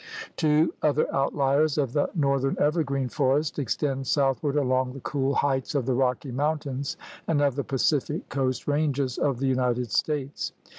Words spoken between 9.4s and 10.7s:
United States.